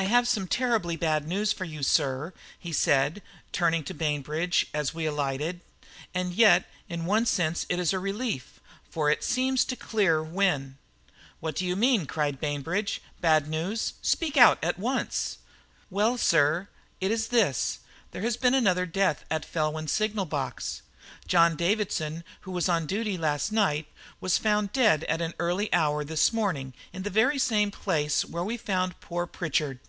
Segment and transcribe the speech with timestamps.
[0.00, 3.20] "I have some terribly bad news for you, sir," he said,
[3.50, 5.60] turning to Bainbridge as we alighted;
[6.14, 10.78] "and yet in one sense it is a relief, for it seems to clear Wynne."
[11.40, 13.02] "What do you mean?" cried Bainbridge.
[13.20, 13.94] "Bad news?
[14.00, 15.38] Speak out at once!"
[15.90, 16.68] "Well, sir,
[17.00, 17.80] it is this:
[18.12, 20.80] there has been another death at Felwyn signal box.
[21.26, 23.88] John Davidson, who was on duty last night,
[24.20, 28.44] was found dead at an early hour this morning in the very same place where
[28.44, 29.80] we found poor Pritchard."